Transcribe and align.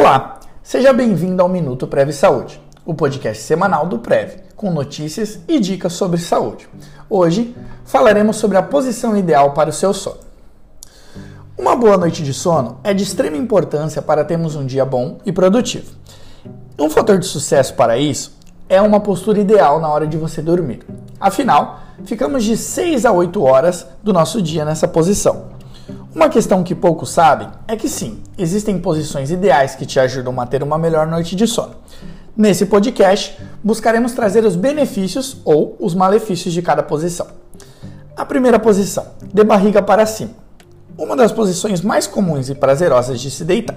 Olá, 0.00 0.40
seja 0.62 0.94
bem-vindo 0.94 1.42
ao 1.42 1.48
Minuto 1.48 1.86
Prev 1.86 2.10
Saúde, 2.10 2.58
o 2.86 2.94
podcast 2.94 3.42
semanal 3.42 3.84
do 3.84 3.98
Prev, 3.98 4.30
com 4.56 4.70
notícias 4.70 5.40
e 5.46 5.60
dicas 5.60 5.92
sobre 5.92 6.16
saúde. 6.16 6.66
Hoje 7.10 7.54
falaremos 7.84 8.36
sobre 8.36 8.56
a 8.56 8.62
posição 8.62 9.14
ideal 9.14 9.52
para 9.52 9.68
o 9.68 9.72
seu 9.74 9.92
sono. 9.92 10.16
Uma 11.58 11.76
boa 11.76 11.98
noite 11.98 12.22
de 12.22 12.32
sono 12.32 12.80
é 12.82 12.94
de 12.94 13.04
extrema 13.04 13.36
importância 13.36 14.00
para 14.00 14.24
termos 14.24 14.56
um 14.56 14.64
dia 14.64 14.86
bom 14.86 15.18
e 15.26 15.32
produtivo. 15.32 15.92
Um 16.78 16.88
fator 16.88 17.18
de 17.18 17.26
sucesso 17.26 17.74
para 17.74 17.98
isso 17.98 18.38
é 18.70 18.80
uma 18.80 19.00
postura 19.00 19.38
ideal 19.38 19.80
na 19.80 19.90
hora 19.90 20.06
de 20.06 20.16
você 20.16 20.40
dormir. 20.40 20.80
Afinal, 21.20 21.78
ficamos 22.06 22.42
de 22.42 22.56
6 22.56 23.04
a 23.04 23.12
8 23.12 23.42
horas 23.42 23.86
do 24.02 24.14
nosso 24.14 24.40
dia 24.40 24.64
nessa 24.64 24.88
posição. 24.88 25.59
Uma 26.12 26.28
questão 26.28 26.64
que 26.64 26.74
poucos 26.74 27.10
sabem 27.10 27.46
é 27.68 27.76
que 27.76 27.88
sim, 27.88 28.20
existem 28.36 28.80
posições 28.80 29.30
ideais 29.30 29.76
que 29.76 29.86
te 29.86 30.00
ajudam 30.00 30.40
a 30.40 30.46
ter 30.46 30.60
uma 30.60 30.76
melhor 30.76 31.06
noite 31.06 31.36
de 31.36 31.46
sono. 31.46 31.76
Nesse 32.36 32.66
podcast, 32.66 33.38
buscaremos 33.62 34.10
trazer 34.10 34.44
os 34.44 34.56
benefícios 34.56 35.36
ou 35.44 35.76
os 35.78 35.94
malefícios 35.94 36.52
de 36.52 36.62
cada 36.62 36.82
posição. 36.82 37.28
A 38.16 38.24
primeira 38.24 38.58
posição, 38.58 39.06
de 39.32 39.44
barriga 39.44 39.80
para 39.80 40.04
cima. 40.04 40.32
Uma 40.98 41.14
das 41.14 41.30
posições 41.30 41.80
mais 41.80 42.08
comuns 42.08 42.48
e 42.48 42.56
prazerosas 42.56 43.20
de 43.20 43.30
se 43.30 43.44
deitar. 43.44 43.76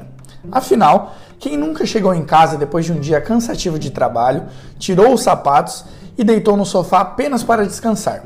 Afinal, 0.52 1.14
quem 1.38 1.56
nunca 1.56 1.86
chegou 1.86 2.16
em 2.16 2.26
casa 2.26 2.58
depois 2.58 2.84
de 2.84 2.94
um 2.94 3.00
dia 3.00 3.22
cansativo 3.22 3.78
de 3.78 3.92
trabalho, 3.92 4.46
tirou 4.80 5.14
os 5.14 5.22
sapatos 5.22 5.86
e 6.18 6.24
deitou 6.24 6.58
no 6.58 6.66
sofá 6.66 7.02
apenas 7.02 7.44
para 7.44 7.64
descansar? 7.64 8.24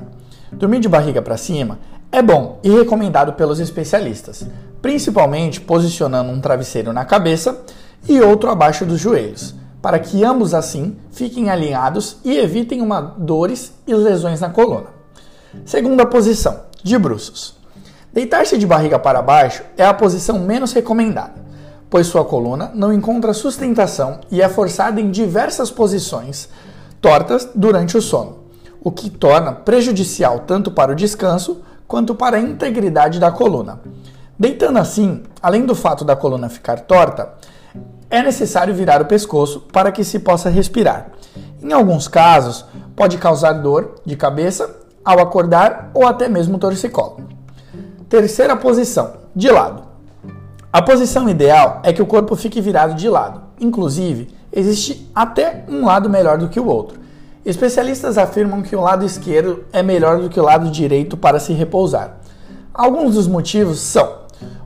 Dormir 0.50 0.80
de 0.80 0.88
barriga 0.88 1.22
para 1.22 1.36
cima 1.36 1.78
é 2.12 2.22
bom 2.22 2.60
e 2.64 2.70
recomendado 2.70 3.34
pelos 3.34 3.60
especialistas, 3.60 4.46
principalmente 4.82 5.60
posicionando 5.60 6.32
um 6.32 6.40
travesseiro 6.40 6.94
na 6.94 7.04
cabeça 7.04 7.60
e 8.08 8.22
outro 8.22 8.50
abaixo 8.50 8.86
dos 8.86 9.00
joelhos, 9.00 9.54
para 9.82 10.00
que 10.00 10.24
ambos 10.24 10.54
assim 10.54 10.96
fiquem 11.12 11.50
alinhados 11.50 12.18
e 12.24 12.38
evitem 12.38 12.82
uma 12.82 13.02
dores 13.02 13.74
e 13.86 13.94
lesões 13.94 14.40
na 14.40 14.50
coluna. 14.50 14.88
Segunda 15.66 16.06
posição, 16.06 16.62
de 16.84 16.98
bruços. 16.98 17.56
Deitar-se 18.14 18.58
de 18.58 18.66
barriga 18.66 18.98
para 18.98 19.22
baixo 19.22 19.64
é 19.78 19.86
a 19.86 19.94
posição 19.94 20.40
menos 20.40 20.72
recomendada, 20.72 21.36
pois 21.90 22.08
sua 22.08 22.24
coluna 22.24 22.72
não 22.74 22.94
encontra 22.94 23.34
sustentação 23.34 24.22
e 24.32 24.42
é 24.42 24.48
forçada 24.48 25.02
em 25.02 25.12
diversas 25.12 25.70
posições 25.70 26.50
tortas 27.02 27.50
durante 27.54 27.98
o 27.98 28.02
sono, 28.02 28.40
o 28.82 28.92
que 28.92 29.10
torna 29.10 29.52
prejudicial 29.52 30.40
tanto 30.48 30.72
para 30.72 30.94
o 30.94 30.96
descanso 30.96 31.62
quanto 31.88 32.14
para 32.14 32.38
a 32.38 32.40
integridade 32.40 33.20
da 33.20 33.32
coluna. 33.32 33.80
Deitando 34.38 34.78
assim, 34.78 35.24
além 35.42 35.66
do 35.66 35.74
fato 35.74 36.04
da 36.04 36.16
coluna 36.16 36.50
ficar 36.50 36.82
torta, 36.82 37.34
é 38.10 38.22
necessário 38.22 38.74
virar 38.74 39.02
o 39.02 39.06
pescoço 39.06 39.62
para 39.72 39.92
que 39.92 40.04
se 40.04 40.20
possa 40.20 40.50
respirar. 40.50 41.08
Em 41.62 41.74
alguns 41.74 42.08
casos, 42.08 42.66
pode 42.96 43.18
causar 43.18 43.54
dor 43.54 43.96
de 44.06 44.16
cabeça 44.16 44.76
ao 45.04 45.20
acordar 45.20 45.90
ou 45.94 46.06
até 46.06 46.30
mesmo 46.30 46.60
torcicolo. 46.60 47.18
Terceira 48.10 48.56
posição, 48.56 49.14
de 49.36 49.50
lado. 49.50 49.84
A 50.72 50.82
posição 50.82 51.28
ideal 51.28 51.82
é 51.84 51.92
que 51.92 52.02
o 52.02 52.06
corpo 52.06 52.36
fique 52.36 52.62
virado 52.62 52.94
de 52.94 53.10
lado. 53.10 53.42
Inclusive, 53.60 54.30
existe 54.52 55.10
até 55.16 55.66
um 55.68 55.86
lado 55.86 56.10
melhor 56.10 56.38
do 56.38 56.50
que 56.50 56.60
o 56.60 56.68
outro. 56.68 57.00
Especialistas 57.48 58.18
afirmam 58.18 58.62
que 58.62 58.76
o 58.76 58.82
lado 58.82 59.06
esquerdo 59.06 59.64
é 59.72 59.82
melhor 59.82 60.20
do 60.20 60.28
que 60.28 60.38
o 60.38 60.44
lado 60.44 60.70
direito 60.70 61.16
para 61.16 61.40
se 61.40 61.54
repousar. 61.54 62.18
Alguns 62.74 63.16
dos 63.16 63.26
motivos 63.26 63.80
são 63.80 64.18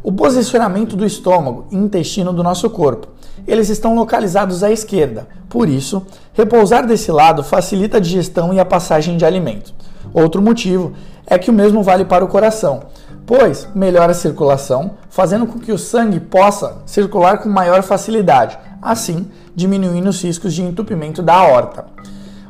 o 0.01 0.11
posicionamento 0.11 0.95
do 0.95 1.05
estômago 1.05 1.67
e 1.69 1.75
intestino 1.75 2.33
do 2.33 2.41
nosso 2.41 2.67
corpo. 2.71 3.09
Eles 3.45 3.69
estão 3.69 3.93
localizados 3.93 4.63
à 4.63 4.71
esquerda, 4.71 5.27
por 5.47 5.69
isso, 5.69 6.03
repousar 6.33 6.87
desse 6.87 7.11
lado 7.11 7.43
facilita 7.43 7.97
a 7.97 7.99
digestão 7.99 8.51
e 8.51 8.59
a 8.59 8.65
passagem 8.65 9.15
de 9.15 9.25
alimento. 9.25 9.75
Outro 10.11 10.41
motivo 10.41 10.93
é 11.27 11.37
que 11.37 11.51
o 11.51 11.53
mesmo 11.53 11.83
vale 11.83 12.03
para 12.03 12.25
o 12.25 12.27
coração, 12.27 12.81
pois 13.27 13.67
melhora 13.75 14.13
a 14.13 14.15
circulação, 14.15 14.95
fazendo 15.07 15.45
com 15.45 15.59
que 15.59 15.71
o 15.71 15.77
sangue 15.77 16.19
possa 16.19 16.77
circular 16.87 17.43
com 17.43 17.47
maior 17.47 17.83
facilidade, 17.83 18.57
assim 18.81 19.27
diminuindo 19.55 20.09
os 20.09 20.19
riscos 20.23 20.51
de 20.51 20.63
entupimento 20.63 21.21
da 21.21 21.35
aorta. 21.35 21.85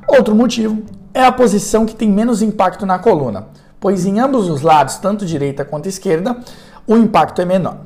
Outro 0.08 0.36
motivo 0.36 0.84
é 1.14 1.24
a 1.24 1.32
posição 1.32 1.86
que 1.86 1.96
tem 1.96 2.10
menos 2.10 2.42
impacto 2.42 2.86
na 2.86 3.00
coluna, 3.00 3.48
pois 3.80 4.06
em 4.06 4.20
ambos 4.20 4.50
os 4.50 4.62
lados, 4.62 4.98
tanto 4.98 5.26
direita 5.26 5.66
quanto 5.66 5.88
esquerda, 5.88 6.38
o 6.88 6.96
impacto 6.96 7.42
é 7.42 7.46
menor. 7.46 7.78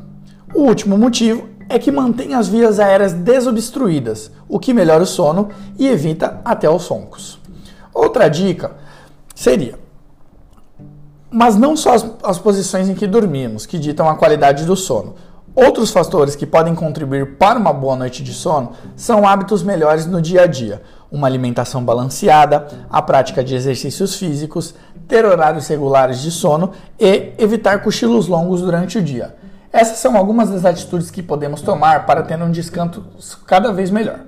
O 0.54 0.62
último 0.62 0.98
motivo 0.98 1.48
é 1.68 1.80
que 1.80 1.92
mantém 1.92 2.34
as 2.34 2.48
vias 2.48 2.80
aéreas 2.80 3.14
desobstruídas, 3.14 4.32
o 4.48 4.60
que 4.60 4.74
melhora 4.74 5.04
o 5.04 5.08
sono 5.08 5.50
e 5.78 5.88
evita 5.88 6.40
até 6.46 6.70
os 6.70 6.84
soncos. 6.84 7.40
Outra 7.94 8.30
dica 8.30 8.72
seria: 9.34 9.80
mas 11.30 11.56
não 11.58 11.76
só 11.76 11.94
as, 11.94 12.06
as 12.24 12.40
posições 12.40 12.88
em 12.88 12.96
que 12.96 13.08
dormimos 13.08 13.66
que 13.66 13.78
ditam 13.78 14.08
a 14.08 14.16
qualidade 14.16 14.66
do 14.66 14.76
sono. 14.76 15.16
Outros 15.56 15.92
fatores 15.92 16.36
que 16.36 16.46
podem 16.46 16.76
contribuir 16.76 17.38
para 17.38 17.58
uma 17.58 17.72
boa 17.72 17.96
noite 17.96 18.22
de 18.22 18.34
sono 18.34 18.74
são 18.96 19.28
hábitos 19.28 19.64
melhores 19.64 20.06
no 20.06 20.22
dia 20.22 20.44
a 20.44 20.48
dia, 20.48 20.82
uma 21.16 21.28
alimentação 21.28 21.84
balanceada, 21.84 22.68
a 22.90 23.02
prática 23.02 23.44
de 23.44 23.56
exercícios 23.56 24.16
físicos, 24.16 24.76
ter 25.08 25.26
horários 25.26 25.68
regulares 25.68 26.22
de 26.22 26.30
sono 26.30 26.72
e 27.00 27.34
evitar 27.38 27.82
cochilos 27.82 28.28
longos 28.28 28.62
durante 28.62 28.98
o 28.98 29.02
dia. 29.02 29.36
Essas 29.72 29.98
são 29.98 30.16
algumas 30.18 30.50
das 30.50 30.66
atitudes 30.66 31.10
que 31.10 31.24
podemos 31.24 31.62
tomar 31.62 32.06
para 32.06 32.24
ter 32.24 32.42
um 32.42 32.52
descanso 32.52 33.04
cada 33.46 33.72
vez 33.72 33.90
melhor. 33.90 34.20